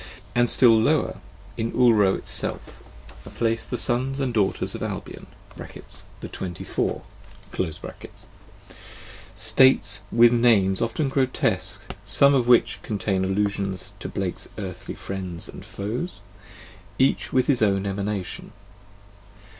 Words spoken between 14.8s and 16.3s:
friends and foes,